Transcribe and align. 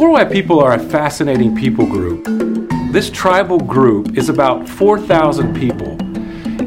Korowai 0.00 0.32
people 0.32 0.60
are 0.60 0.72
a 0.72 0.78
fascinating 0.78 1.54
people 1.54 1.84
group. 1.84 2.24
This 2.90 3.10
tribal 3.10 3.58
group 3.58 4.16
is 4.16 4.30
about 4.30 4.66
4,000 4.66 5.54
people, 5.54 5.90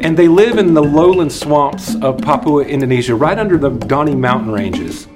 and 0.05 0.15
they 0.15 0.27
live 0.27 0.59
in 0.59 0.75
the 0.75 0.83
lowland 0.83 1.31
swamps 1.31 1.95
of 2.03 2.19
Papua, 2.19 2.63
Indonesia, 2.63 3.15
right 3.15 3.39
under 3.39 3.57
the 3.57 3.71
Dani 3.71 4.15
mountain 4.15 4.51
ranges. 4.51 5.07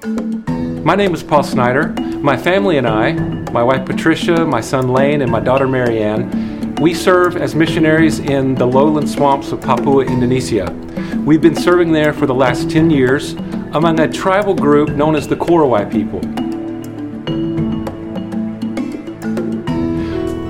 My 0.83 0.95
name 0.95 1.13
is 1.13 1.21
Paul 1.21 1.43
Snyder. 1.43 1.89
My 2.19 2.35
family 2.35 2.79
and 2.79 2.87
I, 2.87 3.11
my 3.51 3.61
wife 3.61 3.85
Patricia, 3.85 4.43
my 4.43 4.61
son 4.61 4.91
Lane, 4.91 5.21
and 5.21 5.31
my 5.31 5.39
daughter 5.39 5.67
Marianne, 5.67 6.75
we 6.81 6.95
serve 6.95 7.37
as 7.37 7.53
missionaries 7.53 8.17
in 8.17 8.55
the 8.55 8.65
lowland 8.65 9.07
swamps 9.07 9.51
of 9.51 9.61
Papua, 9.61 10.05
Indonesia. 10.05 10.75
We've 11.23 11.43
been 11.43 11.55
serving 11.55 11.91
there 11.91 12.13
for 12.13 12.25
the 12.25 12.33
last 12.33 12.71
10 12.71 12.89
years 12.89 13.33
among 13.73 13.99
a 13.99 14.11
tribal 14.11 14.55
group 14.55 14.89
known 14.89 15.15
as 15.15 15.27
the 15.27 15.35
Korowai 15.35 15.91
people. 15.91 16.46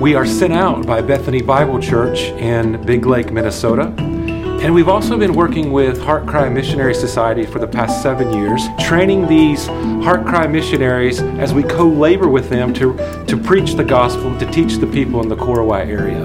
We 0.00 0.14
are 0.14 0.24
sent 0.24 0.52
out 0.52 0.86
by 0.86 1.00
Bethany 1.00 1.42
Bible 1.42 1.80
Church 1.80 2.20
in 2.20 2.80
Big 2.86 3.04
Lake, 3.04 3.32
Minnesota. 3.32 3.92
And 3.98 4.72
we've 4.72 4.88
also 4.88 5.18
been 5.18 5.34
working 5.34 5.72
with 5.72 5.98
HeartCry 5.98 6.52
Missionary 6.52 6.94
Society 6.94 7.44
for 7.44 7.58
the 7.58 7.66
past 7.66 8.00
seven 8.00 8.32
years, 8.32 8.62
training 8.78 9.26
these 9.26 9.66
HeartCry 9.66 10.52
missionaries 10.52 11.20
as 11.20 11.52
we 11.52 11.64
co 11.64 11.88
labor 11.88 12.28
with 12.28 12.48
them 12.48 12.72
to, 12.74 12.96
to 13.26 13.36
preach 13.36 13.74
the 13.74 13.82
gospel, 13.82 14.38
to 14.38 14.48
teach 14.52 14.76
the 14.76 14.86
people 14.86 15.20
in 15.20 15.28
the 15.28 15.34
Korowai 15.34 15.84
area. 15.88 16.24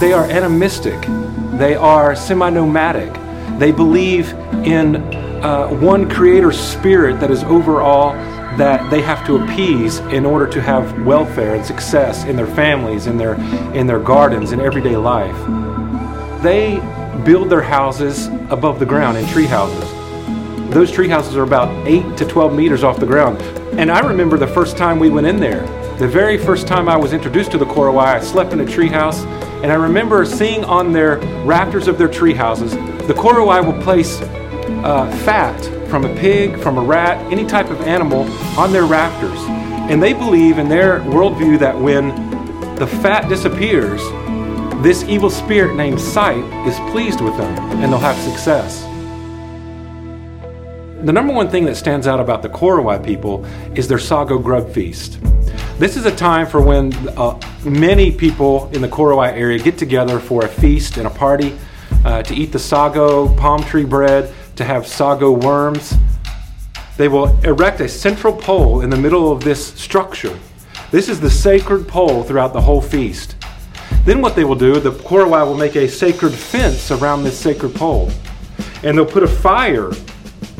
They 0.00 0.12
are 0.12 0.24
animistic, 0.24 1.00
they 1.60 1.76
are 1.76 2.16
semi 2.16 2.50
nomadic, 2.50 3.12
they 3.60 3.70
believe 3.70 4.32
in 4.66 4.96
uh, 5.44 5.68
one 5.68 6.10
creator 6.10 6.50
spirit 6.50 7.20
that 7.20 7.30
is 7.30 7.44
over 7.44 7.80
all 7.80 8.14
that 8.58 8.90
they 8.90 9.00
have 9.00 9.26
to 9.26 9.36
appease 9.36 9.98
in 9.98 10.26
order 10.26 10.46
to 10.46 10.60
have 10.60 11.04
welfare 11.04 11.54
and 11.54 11.64
success 11.64 12.24
in 12.24 12.36
their 12.36 12.46
families, 12.46 13.06
in 13.06 13.16
their, 13.16 13.34
in 13.74 13.86
their 13.86 13.98
gardens, 13.98 14.52
in 14.52 14.60
everyday 14.60 14.96
life. 14.96 15.36
They 16.42 16.80
build 17.24 17.50
their 17.50 17.62
houses 17.62 18.26
above 18.50 18.78
the 18.78 18.86
ground 18.86 19.16
in 19.16 19.26
tree 19.28 19.46
houses. 19.46 19.90
Those 20.72 20.90
tree 20.90 21.08
houses 21.08 21.36
are 21.36 21.42
about 21.42 21.68
8 21.86 22.16
to 22.16 22.24
12 22.26 22.54
meters 22.54 22.82
off 22.82 22.98
the 22.98 23.06
ground. 23.06 23.40
And 23.78 23.90
I 23.90 24.00
remember 24.00 24.36
the 24.36 24.46
first 24.46 24.76
time 24.76 24.98
we 24.98 25.10
went 25.10 25.26
in 25.26 25.38
there. 25.38 25.66
The 25.98 26.08
very 26.08 26.36
first 26.36 26.66
time 26.66 26.88
I 26.88 26.96
was 26.96 27.12
introduced 27.12 27.52
to 27.52 27.58
the 27.58 27.64
Korowai, 27.64 28.06
I 28.06 28.20
slept 28.20 28.52
in 28.52 28.60
a 28.60 28.66
tree 28.66 28.88
house, 28.88 29.22
and 29.62 29.70
I 29.70 29.76
remember 29.76 30.24
seeing 30.24 30.64
on 30.64 30.92
their 30.92 31.18
rafters 31.44 31.88
of 31.88 31.96
their 31.96 32.08
tree 32.08 32.34
houses, 32.34 32.72
the 33.06 33.14
Korowai 33.14 33.64
will 33.64 33.80
place 33.82 34.20
uh, 34.20 35.10
fat 35.24 35.81
from 35.92 36.06
a 36.06 36.14
pig, 36.16 36.58
from 36.58 36.78
a 36.78 36.80
rat, 36.80 37.18
any 37.30 37.44
type 37.44 37.68
of 37.68 37.78
animal 37.82 38.22
on 38.58 38.72
their 38.72 38.86
rafters. 38.86 39.38
And 39.90 40.02
they 40.02 40.14
believe 40.14 40.56
in 40.56 40.70
their 40.70 41.00
worldview 41.00 41.58
that 41.58 41.78
when 41.78 42.08
the 42.76 42.86
fat 42.86 43.28
disappears, 43.28 44.00
this 44.82 45.04
evil 45.04 45.28
spirit 45.28 45.76
named 45.76 46.00
Sight 46.00 46.42
is 46.66 46.74
pleased 46.92 47.20
with 47.20 47.36
them 47.36 47.58
and 47.82 47.92
they'll 47.92 47.98
have 47.98 48.16
success. 48.16 48.80
The 51.04 51.12
number 51.12 51.34
one 51.34 51.50
thing 51.50 51.66
that 51.66 51.76
stands 51.76 52.06
out 52.06 52.20
about 52.20 52.40
the 52.40 52.48
Korowai 52.48 53.04
people 53.04 53.44
is 53.74 53.86
their 53.86 53.98
Sago 53.98 54.38
Grub 54.38 54.72
Feast. 54.72 55.18
This 55.78 55.98
is 55.98 56.06
a 56.06 56.16
time 56.16 56.46
for 56.46 56.62
when 56.62 56.94
uh, 57.18 57.38
many 57.66 58.10
people 58.10 58.70
in 58.72 58.80
the 58.80 58.88
Korowai 58.88 59.34
area 59.34 59.58
get 59.58 59.76
together 59.76 60.18
for 60.18 60.46
a 60.46 60.48
feast 60.48 60.96
and 60.96 61.06
a 61.06 61.10
party 61.10 61.54
uh, 62.06 62.22
to 62.22 62.34
eat 62.34 62.50
the 62.50 62.58
sago 62.58 63.32
palm 63.36 63.62
tree 63.62 63.84
bread 63.84 64.34
to 64.62 64.66
have 64.66 64.86
sago 64.86 65.32
worms. 65.32 65.94
They 66.96 67.08
will 67.08 67.36
erect 67.44 67.80
a 67.80 67.88
central 67.88 68.32
pole 68.32 68.82
in 68.82 68.90
the 68.90 68.96
middle 68.96 69.32
of 69.32 69.42
this 69.42 69.74
structure. 69.74 70.38
This 70.90 71.08
is 71.08 71.20
the 71.20 71.30
sacred 71.30 71.88
pole 71.88 72.22
throughout 72.22 72.52
the 72.52 72.60
whole 72.60 72.80
feast. 72.80 73.34
Then, 74.04 74.20
what 74.20 74.36
they 74.36 74.44
will 74.44 74.56
do, 74.56 74.78
the 74.78 74.92
Korowai 74.92 75.44
will 75.46 75.56
make 75.56 75.74
a 75.74 75.88
sacred 75.88 76.32
fence 76.32 76.90
around 76.90 77.24
this 77.24 77.38
sacred 77.38 77.74
pole. 77.74 78.10
And 78.84 78.96
they'll 78.96 79.06
put 79.06 79.22
a 79.22 79.28
fire 79.28 79.90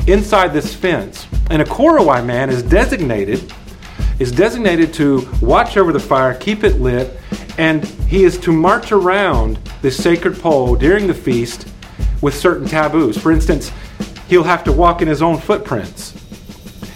inside 0.07 0.49
this 0.49 0.73
fence. 0.73 1.25
And 1.49 1.61
a 1.61 1.65
Korowai 1.65 2.25
man 2.25 2.49
is 2.49 2.63
designated 2.63 3.51
is 4.19 4.31
designated 4.31 4.93
to 4.93 5.27
watch 5.41 5.75
over 5.75 5.91
the 5.91 5.99
fire, 5.99 6.35
keep 6.35 6.63
it 6.63 6.79
lit, 6.79 7.19
and 7.57 7.83
he 8.07 8.23
is 8.23 8.37
to 8.37 8.51
march 8.51 8.91
around 8.91 9.57
this 9.81 10.01
sacred 10.01 10.37
pole 10.39 10.75
during 10.75 11.07
the 11.07 11.13
feast 11.13 11.67
with 12.23 12.33
certain 12.33 12.67
taboos. 12.67 13.17
For 13.17 13.31
instance, 13.31 13.71
he'll 14.33 14.41
have 14.41 14.63
to 14.63 14.71
walk 14.71 15.03
in 15.03 15.07
his 15.07 15.21
own 15.21 15.37
footprints. 15.37 16.11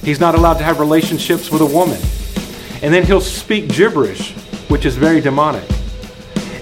He's 0.02 0.20
not 0.20 0.34
allowed 0.34 0.56
to 0.56 0.64
have 0.64 0.80
relationships 0.80 1.52
with 1.52 1.62
a 1.62 1.68
woman. 1.68 2.00
And 2.82 2.92
then 2.92 3.06
he'll 3.06 3.22
speak 3.22 3.70
gibberish, 3.70 4.32
which 4.70 4.88
is 4.88 4.96
very 4.96 5.22
demonic. 5.22 5.64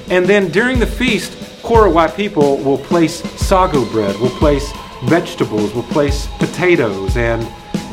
And 0.10 0.26
then 0.26 0.52
during 0.52 0.80
the 0.80 0.86
feast, 0.86 1.32
Korowai 1.64 2.14
people 2.14 2.58
will 2.58 2.78
place 2.78 3.24
sago 3.40 3.86
bread, 3.86 4.20
will 4.20 4.32
place 4.32 4.70
vegetables, 5.06 5.74
will 5.74 5.84
place 5.84 6.28
potatoes 6.40 7.16
and, 7.16 7.42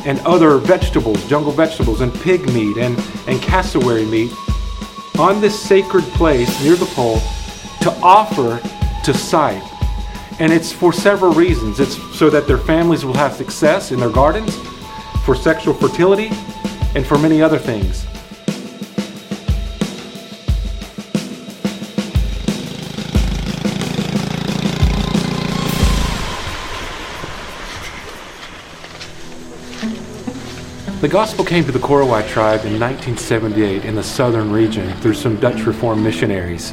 and 0.04 0.19
other 0.26 0.56
vegetables, 0.56 1.25
jungle 1.28 1.53
vegetables, 1.53 2.00
and 2.00 2.12
pig 2.12 2.44
meat 2.53 2.78
and, 2.78 2.99
and 3.28 3.41
cassowary 3.41 4.06
meat 4.06 4.32
on 5.20 5.41
this 5.41 5.56
sacred 5.56 6.03
place 6.19 6.50
near 6.64 6.75
the 6.75 6.87
pole 6.87 7.20
to 7.81 7.97
offer 8.03 8.59
to 9.04 9.14
sight 9.14 9.62
and 10.41 10.53
it's 10.53 10.72
for 10.72 10.93
several 10.93 11.32
reasons. 11.32 11.81
It's 11.81 11.97
so 12.16 12.31
that 12.31 12.47
their 12.47 12.59
families 12.59 13.04
will 13.04 13.15
have 13.15 13.34
success 13.34 13.93
in 13.93 14.00
their 14.00 14.10
gardens, 14.10 14.56
for 15.25 15.34
sexual 15.34 15.75
fertility, 15.75 16.31
and 16.94 17.06
for 17.06 17.19
many 17.19 17.41
other 17.41 17.59
things. 17.59 18.06
The 31.00 31.09
gospel 31.09 31.44
came 31.44 31.64
to 31.64 31.72
the 31.72 31.81
Korowai 31.81 32.28
tribe 32.28 32.64
in 32.64 32.78
1978 32.78 33.84
in 33.84 33.97
the 33.97 34.04
southern 34.04 34.53
region 34.53 34.93
through 34.99 35.14
some 35.14 35.34
Dutch 35.37 35.66
Reformed 35.66 36.03
missionaries. 36.03 36.72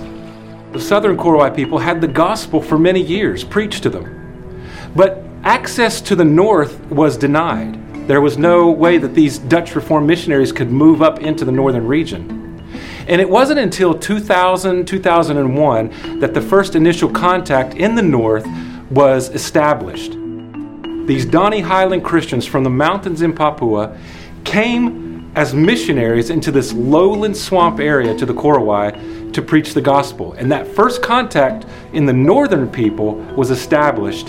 The 0.71 0.79
southern 0.79 1.17
Korowai 1.17 1.55
people 1.55 1.79
had 1.79 1.99
the 1.99 2.07
gospel 2.07 2.61
for 2.61 2.77
many 2.77 3.01
years 3.01 3.43
preached 3.43 3.81
to 3.83 3.89
them. 3.89 4.61
But 4.95 5.23
access 5.43 5.99
to 6.01 6.15
the 6.15 6.25
north 6.25 6.79
was 6.91 7.17
denied. 7.17 8.07
There 8.07 8.21
was 8.21 8.37
no 8.37 8.69
way 8.69 8.99
that 8.99 9.15
these 9.15 9.39
Dutch 9.39 9.75
Reformed 9.75 10.05
missionaries 10.05 10.51
could 10.51 10.69
move 10.69 11.01
up 11.01 11.21
into 11.21 11.43
the 11.43 11.51
northern 11.51 11.87
region. 11.87 12.63
And 13.07 13.19
it 13.19 13.27
wasn't 13.27 13.59
until 13.59 13.97
2000, 13.97 14.85
2001 14.85 16.19
that 16.19 16.35
the 16.35 16.41
first 16.41 16.75
initial 16.75 17.09
contact 17.09 17.73
in 17.73 17.95
the 17.95 18.03
north 18.03 18.47
was 18.91 19.29
established. 19.29 20.11
These 20.11 21.25
Dani 21.25 21.63
Highland 21.63 22.03
Christians 22.03 22.45
from 22.45 22.63
the 22.63 22.69
mountains 22.69 23.23
in 23.23 23.33
Papua 23.33 23.97
came 24.43 25.08
as 25.35 25.53
missionaries 25.53 26.29
into 26.29 26.51
this 26.51 26.73
lowland 26.73 27.37
swamp 27.37 27.79
area 27.79 28.15
to 28.15 28.25
the 28.25 28.33
Korowai 28.33 29.33
to 29.33 29.41
preach 29.41 29.73
the 29.73 29.81
gospel. 29.81 30.33
And 30.33 30.51
that 30.51 30.67
first 30.67 31.01
contact 31.01 31.65
in 31.93 32.05
the 32.05 32.13
northern 32.13 32.67
people 32.69 33.15
was 33.35 33.51
established. 33.51 34.27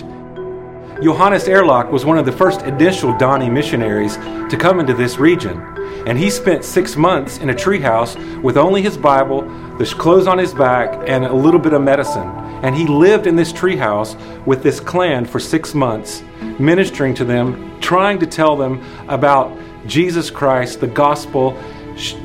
Johannes 1.01 1.45
Erlach 1.45 1.89
was 1.89 2.05
one 2.05 2.19
of 2.19 2.25
the 2.25 2.31
first 2.31 2.61
initial 2.61 3.13
Dani 3.13 3.51
missionaries 3.51 4.17
to 4.17 4.57
come 4.59 4.79
into 4.79 4.93
this 4.93 5.17
region. 5.17 5.59
And 6.05 6.17
he 6.17 6.29
spent 6.29 6.63
six 6.63 6.95
months 6.95 7.39
in 7.39 7.49
a 7.49 7.53
treehouse 7.53 8.15
with 8.43 8.57
only 8.57 8.81
his 8.83 8.97
Bible, 8.97 9.41
the 9.77 9.85
clothes 9.85 10.27
on 10.27 10.37
his 10.37 10.53
back, 10.53 11.03
and 11.07 11.25
a 11.25 11.33
little 11.33 11.59
bit 11.59 11.73
of 11.73 11.81
medicine. 11.81 12.27
And 12.63 12.75
he 12.75 12.85
lived 12.85 13.25
in 13.25 13.35
this 13.35 13.51
treehouse 13.51 14.15
with 14.45 14.61
this 14.61 14.79
clan 14.79 15.25
for 15.25 15.39
six 15.39 15.73
months, 15.73 16.21
ministering 16.59 17.15
to 17.15 17.25
them, 17.25 17.79
trying 17.81 18.19
to 18.19 18.27
tell 18.27 18.55
them 18.55 18.83
about 19.07 19.57
Jesus 19.85 20.29
Christ, 20.29 20.79
the 20.79 20.87
gospel, 20.87 21.57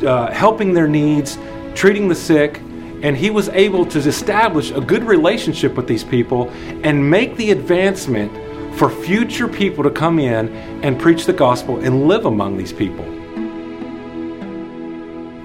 uh, 0.04 0.30
helping 0.32 0.72
their 0.72 0.88
needs, 0.88 1.38
treating 1.74 2.08
the 2.08 2.14
sick, 2.14 2.60
and 3.02 3.16
he 3.16 3.30
was 3.30 3.48
able 3.50 3.84
to 3.86 3.98
establish 3.98 4.70
a 4.70 4.80
good 4.80 5.04
relationship 5.04 5.74
with 5.74 5.86
these 5.86 6.04
people 6.04 6.50
and 6.82 7.10
make 7.10 7.36
the 7.36 7.50
advancement 7.50 8.32
for 8.76 8.90
future 8.90 9.48
people 9.48 9.84
to 9.84 9.90
come 9.90 10.18
in 10.18 10.48
and 10.82 10.98
preach 10.98 11.24
the 11.24 11.32
gospel 11.32 11.78
and 11.80 12.06
live 12.08 12.26
among 12.26 12.56
these 12.56 12.72
people. 12.72 13.04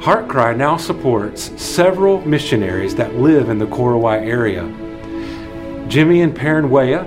HeartCry 0.02 0.58
now 0.58 0.78
supports 0.78 1.52
several 1.62 2.22
missionaries 2.26 2.96
that 2.96 3.16
live 3.16 3.50
in 3.50 3.60
the 3.60 3.68
Korowai 3.68 4.26
area. 4.26 4.64
Jimmy 5.88 6.22
and 6.22 6.36
Perrin 6.36 6.70
Weah, 6.70 7.06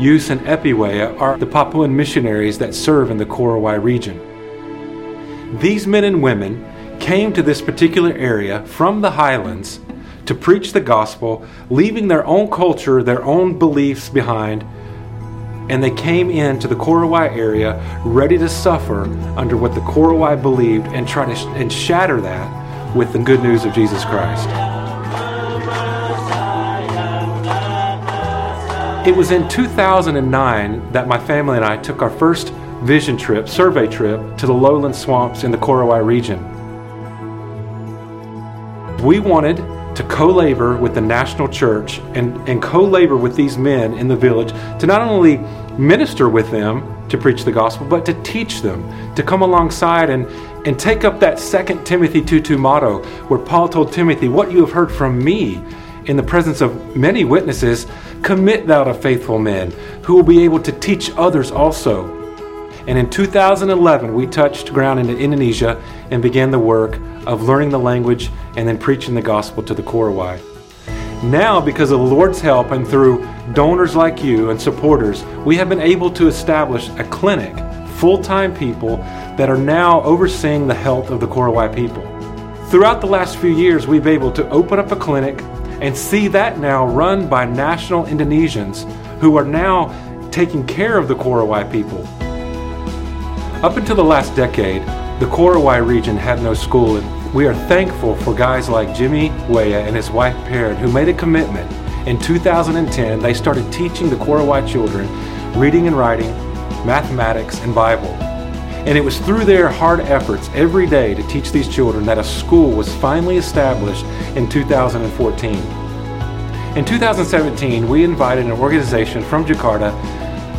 Yus 0.00 0.30
and 0.30 0.44
Epi 0.48 0.72
are 0.72 1.38
the 1.38 1.46
Papuan 1.46 1.94
missionaries 1.94 2.58
that 2.58 2.74
serve 2.74 3.10
in 3.10 3.18
the 3.18 3.26
Korowai 3.26 3.80
region. 3.80 4.33
These 5.60 5.86
men 5.86 6.02
and 6.02 6.20
women 6.20 6.98
came 6.98 7.32
to 7.32 7.42
this 7.42 7.62
particular 7.62 8.12
area 8.12 8.64
from 8.66 9.02
the 9.02 9.12
highlands 9.12 9.78
to 10.26 10.34
preach 10.34 10.72
the 10.72 10.80
gospel, 10.80 11.46
leaving 11.70 12.08
their 12.08 12.26
own 12.26 12.50
culture, 12.50 13.04
their 13.04 13.22
own 13.22 13.56
beliefs 13.56 14.08
behind, 14.08 14.64
and 15.70 15.82
they 15.82 15.92
came 15.92 16.28
into 16.28 16.66
the 16.66 16.74
Korowai 16.74 17.36
area 17.36 17.80
ready 18.04 18.36
to 18.36 18.48
suffer 18.48 19.04
under 19.38 19.56
what 19.56 19.74
the 19.74 19.80
Korowai 19.82 20.40
believed 20.40 20.88
and 20.88 21.06
try 21.06 21.24
to 21.24 21.36
sh- 21.36 21.44
and 21.54 21.72
shatter 21.72 22.20
that 22.20 22.96
with 22.96 23.12
the 23.12 23.20
good 23.20 23.40
news 23.40 23.64
of 23.64 23.72
Jesus 23.72 24.04
Christ. 24.04 24.48
It 29.06 29.14
was 29.14 29.30
in 29.30 29.48
2009 29.48 30.92
that 30.92 31.06
my 31.06 31.18
family 31.18 31.56
and 31.56 31.64
I 31.64 31.76
took 31.76 32.02
our 32.02 32.10
first 32.10 32.52
vision 32.84 33.16
trip, 33.16 33.48
survey 33.48 33.86
trip, 33.86 34.36
to 34.36 34.46
the 34.46 34.52
lowland 34.52 34.94
swamps 34.94 35.42
in 35.42 35.50
the 35.50 35.56
Korowai 35.56 36.04
region. 36.04 36.38
We 39.02 39.20
wanted 39.20 39.56
to 39.96 40.02
co 40.04 40.26
labor 40.26 40.76
with 40.76 40.94
the 40.94 41.00
national 41.00 41.48
church 41.48 41.98
and, 42.14 42.36
and 42.48 42.62
co 42.62 42.84
labor 42.84 43.16
with 43.16 43.36
these 43.36 43.56
men 43.56 43.94
in 43.94 44.06
the 44.06 44.16
village 44.16 44.50
to 44.80 44.86
not 44.86 45.00
only 45.00 45.38
minister 45.78 46.28
with 46.28 46.50
them 46.50 47.08
to 47.08 47.16
preach 47.16 47.44
the 47.44 47.52
gospel, 47.52 47.86
but 47.86 48.04
to 48.04 48.14
teach 48.22 48.60
them, 48.60 49.14
to 49.14 49.22
come 49.22 49.40
alongside 49.42 50.10
and, 50.10 50.26
and 50.66 50.78
take 50.78 51.04
up 51.04 51.20
that 51.20 51.38
second 51.38 51.84
Timothy 51.84 52.22
2 52.22 52.40
2 52.40 52.58
motto 52.58 53.02
where 53.28 53.40
Paul 53.40 53.68
told 53.68 53.92
Timothy, 53.92 54.28
What 54.28 54.52
you 54.52 54.60
have 54.60 54.72
heard 54.72 54.92
from 54.92 55.22
me 55.22 55.62
in 56.04 56.18
the 56.18 56.22
presence 56.22 56.60
of 56.60 56.94
many 56.94 57.24
witnesses, 57.24 57.86
commit 58.22 58.66
thou 58.66 58.84
to 58.84 58.92
faithful 58.92 59.38
men 59.38 59.70
who 60.02 60.14
will 60.14 60.22
be 60.22 60.44
able 60.44 60.60
to 60.60 60.72
teach 60.72 61.10
others 61.16 61.50
also. 61.50 62.23
And 62.86 62.98
in 62.98 63.08
2011, 63.08 64.14
we 64.14 64.26
touched 64.26 64.72
ground 64.72 65.00
in 65.00 65.08
Indonesia 65.08 65.82
and 66.10 66.22
began 66.22 66.50
the 66.50 66.58
work 66.58 66.98
of 67.26 67.42
learning 67.42 67.70
the 67.70 67.78
language 67.78 68.30
and 68.56 68.68
then 68.68 68.76
preaching 68.78 69.14
the 69.14 69.22
gospel 69.22 69.62
to 69.62 69.74
the 69.74 69.82
Korowai. 69.82 70.40
Now, 71.22 71.58
because 71.58 71.90
of 71.90 72.00
the 72.00 72.04
Lord's 72.04 72.40
help 72.40 72.70
and 72.72 72.86
through 72.86 73.26
donors 73.54 73.96
like 73.96 74.22
you 74.22 74.50
and 74.50 74.60
supporters, 74.60 75.24
we 75.46 75.56
have 75.56 75.70
been 75.70 75.80
able 75.80 76.10
to 76.10 76.26
establish 76.26 76.90
a 76.90 77.04
clinic, 77.04 77.56
full 77.96 78.22
time 78.22 78.54
people 78.54 78.98
that 79.38 79.48
are 79.48 79.56
now 79.56 80.02
overseeing 80.02 80.66
the 80.66 80.74
health 80.74 81.08
of 81.08 81.20
the 81.20 81.26
Korowai 81.26 81.74
people. 81.74 82.02
Throughout 82.68 83.00
the 83.00 83.06
last 83.06 83.38
few 83.38 83.56
years, 83.56 83.86
we've 83.86 84.04
been 84.04 84.12
able 84.12 84.32
to 84.32 84.46
open 84.50 84.78
up 84.78 84.92
a 84.92 84.96
clinic 84.96 85.40
and 85.80 85.96
see 85.96 86.28
that 86.28 86.58
now 86.58 86.86
run 86.86 87.26
by 87.28 87.46
national 87.46 88.04
Indonesians 88.04 88.84
who 89.20 89.36
are 89.36 89.44
now 89.44 89.88
taking 90.30 90.66
care 90.66 90.98
of 90.98 91.08
the 91.08 91.14
Korowai 91.14 91.70
people. 91.72 92.06
Up 93.64 93.78
until 93.78 93.96
the 93.96 94.04
last 94.04 94.36
decade, 94.36 94.82
the 95.20 95.26
Korowai 95.32 95.82
region 95.86 96.18
had 96.18 96.42
no 96.42 96.52
school, 96.52 96.98
and 96.98 97.32
we 97.34 97.46
are 97.46 97.54
thankful 97.66 98.14
for 98.16 98.34
guys 98.34 98.68
like 98.68 98.94
Jimmy 98.94 99.30
Weah 99.48 99.80
and 99.80 99.96
his 99.96 100.10
wife 100.10 100.36
Perrin 100.44 100.76
who 100.76 100.92
made 100.92 101.08
a 101.08 101.14
commitment. 101.14 101.72
In 102.06 102.18
2010, 102.18 103.20
they 103.20 103.32
started 103.32 103.72
teaching 103.72 104.10
the 104.10 104.16
Korowai 104.16 104.68
children 104.68 105.08
reading 105.58 105.86
and 105.86 105.96
writing, 105.96 106.30
mathematics, 106.84 107.58
and 107.60 107.74
Bible. 107.74 108.10
And 108.84 108.98
it 108.98 109.00
was 109.00 109.18
through 109.20 109.46
their 109.46 109.70
hard 109.70 110.00
efforts 110.00 110.50
every 110.52 110.86
day 110.86 111.14
to 111.14 111.26
teach 111.28 111.50
these 111.50 111.66
children 111.66 112.04
that 112.04 112.18
a 112.18 112.24
school 112.24 112.70
was 112.70 112.94
finally 112.96 113.38
established 113.38 114.04
in 114.36 114.46
2014. 114.46 115.56
In 116.76 116.84
2017, 116.84 117.88
we 117.88 118.04
invited 118.04 118.44
an 118.44 118.52
organization 118.52 119.24
from 119.24 119.46
Jakarta 119.46 119.90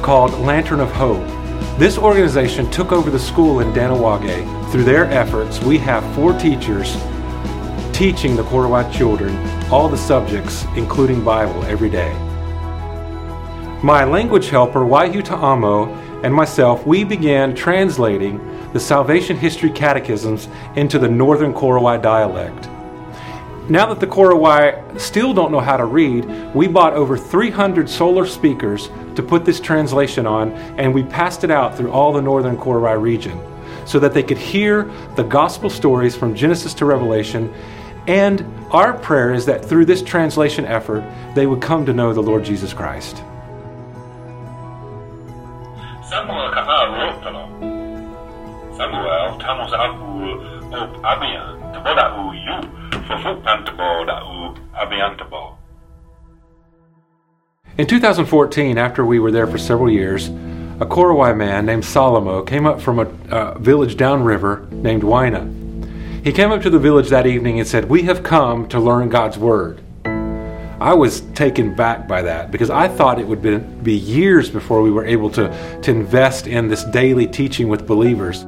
called 0.01 0.33
Lantern 0.39 0.79
of 0.79 0.91
Hope. 0.91 1.44
This 1.77 1.97
organization 1.97 2.71
took 2.71 2.93
over 2.93 3.09
the 3.09 3.19
school 3.19 3.59
in 3.59 3.73
Danowage. 3.73 4.71
Through 4.71 4.85
their 4.85 5.11
efforts, 5.11 5.61
we 5.61 5.77
have 5.79 6.15
four 6.15 6.31
teachers 6.39 6.93
teaching 7.91 8.37
the 8.37 8.43
Korowai 8.43 8.89
children 8.93 9.35
all 9.69 9.89
the 9.89 9.97
subjects, 9.97 10.63
including 10.77 11.21
Bible, 11.21 11.61
every 11.65 11.89
day. 11.89 12.13
My 13.83 14.05
language 14.05 14.47
helper, 14.47 14.85
Waihu 14.85 15.21
Ta'amo, 15.21 15.93
and 16.23 16.33
myself, 16.33 16.87
we 16.87 17.03
began 17.03 17.53
translating 17.53 18.39
the 18.71 18.79
Salvation 18.79 19.35
History 19.35 19.69
Catechisms 19.69 20.47
into 20.77 20.97
the 20.97 21.09
Northern 21.09 21.53
Korowai 21.53 22.01
dialect. 22.01 22.69
Now 23.67 23.87
that 23.87 23.99
the 23.99 24.05
Korowai 24.05 24.99
still 24.99 25.33
don't 25.33 25.51
know 25.51 25.59
how 25.59 25.75
to 25.75 25.85
read, 25.85 26.25
we 26.53 26.67
bought 26.67 26.93
over 26.93 27.17
300 27.17 27.89
solar 27.89 28.27
speakers 28.27 28.91
to 29.15 29.23
put 29.23 29.43
this 29.43 29.59
translation 29.59 30.27
on, 30.27 30.51
and 30.77 30.93
we 30.93 31.01
passed 31.01 31.43
it 31.43 31.49
out 31.49 31.75
through 31.75 31.91
all 31.91 32.13
the 32.13 32.21
Northern 32.21 32.57
Korowai 32.57 33.01
region 33.01 33.41
so 33.87 33.97
that 33.99 34.13
they 34.13 34.21
could 34.21 34.37
hear 34.37 34.83
the 35.15 35.23
gospel 35.23 35.71
stories 35.71 36.15
from 36.15 36.35
Genesis 36.35 36.75
to 36.75 36.85
Revelation. 36.85 37.51
And 38.05 38.45
our 38.69 38.93
prayer 38.93 39.33
is 39.33 39.47
that 39.47 39.65
through 39.65 39.85
this 39.85 40.03
translation 40.03 40.65
effort, 40.65 41.03
they 41.33 41.47
would 41.47 41.61
come 41.61 41.87
to 41.87 41.93
know 41.93 42.13
the 42.13 42.21
Lord 42.21 42.43
Jesus 42.43 42.71
Christ. 42.71 43.17
Samuel 46.07 46.45
In 57.77 57.85
2014, 57.85 58.77
after 58.77 59.05
we 59.05 59.19
were 59.19 59.31
there 59.31 59.45
for 59.45 59.57
several 59.57 59.91
years, 59.91 60.29
a 60.79 60.85
Korowai 60.85 61.37
man 61.37 61.65
named 61.65 61.83
Salomo 61.83 62.45
came 62.47 62.65
up 62.65 62.81
from 62.81 62.99
a 62.99 63.03
uh, 63.29 63.59
village 63.59 63.95
downriver 63.95 64.67
named 64.71 65.03
Waina. 65.03 66.23
He 66.25 66.31
came 66.31 66.51
up 66.51 66.63
to 66.63 66.69
the 66.71 66.79
village 66.79 67.09
that 67.09 67.27
evening 67.27 67.59
and 67.59 67.67
said, 67.67 67.87
We 67.87 68.01
have 68.03 68.23
come 68.23 68.67
to 68.69 68.79
learn 68.79 69.09
God's 69.09 69.37
Word. 69.37 69.81
I 70.05 70.93
was 70.93 71.21
taken 71.35 71.75
back 71.75 72.07
by 72.07 72.23
that 72.23 72.49
because 72.49 72.69
I 72.69 72.87
thought 72.87 73.19
it 73.19 73.27
would 73.27 73.41
be, 73.83 73.93
years 73.93 74.49
before 74.49 74.81
we 74.81 74.89
were 74.89 75.05
able 75.05 75.29
to, 75.31 75.79
to 75.81 75.91
invest 75.91 76.47
in 76.47 76.67
this 76.67 76.83
daily 76.85 77.27
teaching 77.27 77.69
with 77.69 77.85
believers. 77.85 78.45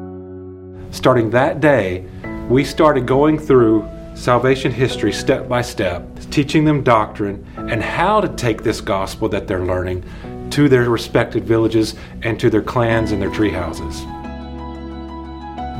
Starting 0.95 1.29
that 1.29 1.61
day, 1.61 2.05
we 2.49 2.63
started 2.63 3.05
going 3.05 3.37
through 3.37 3.87
salvation 4.17 4.71
history 4.71 5.13
step 5.13 5.47
by 5.47 5.61
step, 5.61 6.03
teaching 6.31 6.65
them 6.65 6.83
doctrine 6.83 7.45
and 7.55 7.83
how 7.83 8.19
to 8.19 8.27
take 8.29 8.63
this 8.63 8.81
gospel 8.81 9.29
that 9.29 9.47
they're 9.47 9.63
learning 9.63 10.03
to 10.49 10.67
their 10.67 10.89
respected 10.89 11.43
villages 11.43 11.95
and 12.23 12.39
to 12.39 12.49
their 12.49 12.63
clans 12.63 13.11
and 13.11 13.21
their 13.21 13.29
tree 13.29 13.51
houses. 13.51 14.01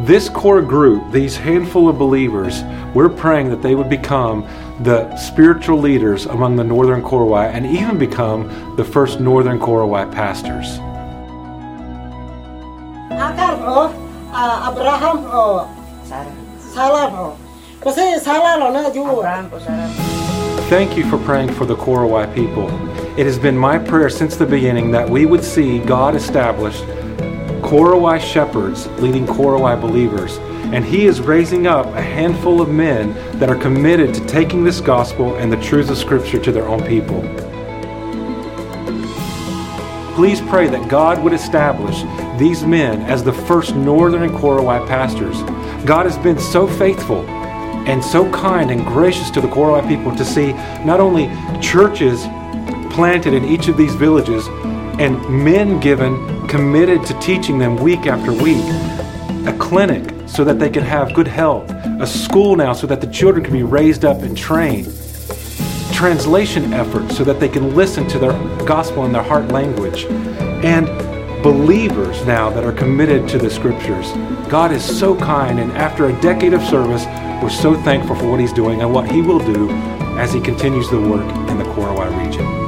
This 0.08 0.30
core 0.30 0.62
group, 0.62 1.12
these 1.12 1.36
handful 1.36 1.90
of 1.90 1.98
believers, 1.98 2.62
we're 2.94 3.10
praying 3.10 3.50
that 3.50 3.64
they 3.64 3.74
would 3.74 3.90
become 3.90 4.48
the 4.84 5.14
spiritual 5.18 5.80
leaders 5.80 6.28
among 6.28 6.56
the 6.56 6.64
Northern 6.64 7.02
Korowai 7.02 7.48
and 7.48 7.66
even 7.66 7.98
become 7.98 8.76
the 8.76 8.86
first 8.86 9.20
Northern 9.20 9.60
Korowai 9.60 10.12
pastors. 10.12 10.78
Akar 13.18 13.58
ho, 13.58 14.30
ah, 14.32 14.72
Abraham 14.72 15.18
ho, 15.24 15.74
Salah 16.60 17.36
ho. 17.88 17.94
Kasi 17.94 18.20
Salah 18.20 18.60
lo 18.60 18.72
na 18.72 18.90
ju. 18.92 19.04
Thank 20.70 20.98
you 20.98 21.06
for 21.10 21.18
praying 21.20 21.54
for 21.54 21.66
the 21.66 21.76
Korowai 21.76 22.34
people. 22.36 22.68
It 23.18 23.26
has 23.26 23.40
been 23.40 23.58
my 23.58 23.80
prayer 23.80 24.10
since 24.10 24.36
the 24.36 24.46
beginning 24.46 24.92
that 24.92 25.10
we 25.10 25.26
would 25.26 25.44
see 25.44 25.80
God 25.80 26.16
establish 26.16 26.82
Korowai 27.64 28.20
shepherds 28.20 28.88
leading 29.00 29.26
Korowai 29.26 29.80
believers. 29.80 30.38
And 30.74 30.84
He 30.84 31.06
is 31.06 31.22
raising 31.22 31.66
up 31.66 31.86
a 31.96 32.02
handful 32.02 32.60
of 32.60 32.68
men 32.68 33.14
that 33.40 33.50
are 33.50 33.56
committed 33.56 34.14
to 34.16 34.26
taking 34.28 34.66
this 34.66 34.82
gospel 34.82 35.38
and 35.38 35.52
the 35.52 35.62
truths 35.64 35.90
of 35.90 35.98
Scripture 35.98 36.40
to 36.40 36.52
their 36.52 36.68
own 36.68 36.84
people. 36.84 37.22
Please 40.14 40.42
pray 40.42 40.68
that 40.68 40.90
God 40.90 41.24
would 41.24 41.32
establish 41.32 42.04
these 42.38 42.64
men 42.64 43.02
as 43.04 43.24
the 43.24 43.32
first 43.32 43.76
Northern 43.76 44.24
and 44.24 44.34
Korowai 44.34 44.86
pastors. 44.88 45.42
God 45.86 46.06
has 46.06 46.18
been 46.18 46.38
so 46.38 46.68
faithful 46.68 47.24
and 47.88 48.04
so 48.04 48.30
kind 48.32 48.70
and 48.70 48.86
gracious 48.86 49.32
to 49.32 49.40
the 49.40 49.48
Korowai 49.48 49.88
people 49.88 50.14
to 50.16 50.26
see 50.26 50.52
not 50.84 51.00
only 51.00 51.28
churches 51.62 52.24
planted 52.94 53.34
in 53.34 53.46
each 53.46 53.70
of 53.70 53.78
these 53.78 53.96
villages 53.96 54.46
and 55.00 55.18
men 55.44 55.80
given 55.80 56.48
committed 56.48 57.06
to 57.06 57.18
teaching 57.20 57.58
them 57.58 57.78
week 57.78 58.06
after 58.06 58.34
week, 58.34 58.66
a 59.48 59.56
clinic 59.58 60.14
so 60.28 60.44
that 60.44 60.60
they 60.60 60.70
can 60.70 60.84
have 60.84 61.14
good 61.14 61.28
health, 61.28 61.70
a 62.02 62.06
school 62.06 62.58
now 62.58 62.74
so 62.74 62.86
that 62.88 63.00
the 63.00 63.08
children 63.08 63.44
can 63.44 63.54
be 63.54 63.64
raised 63.64 64.04
up 64.04 64.22
and 64.22 64.38
trained, 64.38 64.86
translation 65.94 66.74
efforts 66.74 67.16
so 67.16 67.24
that 67.24 67.40
they 67.40 67.48
can 67.48 67.74
listen 67.74 68.06
to 68.10 68.20
their 68.20 68.34
gospel 68.66 69.06
in 69.06 69.14
their 69.14 69.24
heart 69.24 69.48
language, 69.48 70.04
and 70.64 70.88
believers 71.42 72.26
now 72.26 72.50
that 72.50 72.64
are 72.64 72.72
committed 72.72 73.28
to 73.30 73.38
the 73.38 73.50
scriptures. 73.50 74.12
God 74.50 74.72
is 74.72 74.84
so 74.84 75.16
kind, 75.16 75.60
and 75.60 75.72
after 75.74 76.08
a 76.08 76.22
decade 76.22 76.54
of 76.54 76.62
service, 76.64 77.06
we're 77.42 77.50
so 77.50 77.76
thankful 77.82 78.16
for 78.16 78.30
what 78.30 78.40
He's 78.40 78.54
doing 78.54 78.82
and 78.82 78.92
what 78.92 79.10
He 79.12 79.22
will 79.22 79.40
do 79.40 79.70
as 80.18 80.34
He 80.34 80.42
continues 80.42 80.90
the 80.90 81.00
work 81.00 81.28
in 81.50 81.58
the 81.58 81.66
Korowai 81.66 82.26
region. 82.26 82.67